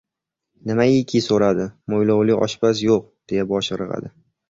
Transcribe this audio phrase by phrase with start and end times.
[0.69, 4.17] Nimaiki so‘radi, mo‘ylovli oshpaz yo‘q, deya bosh irg‘adi.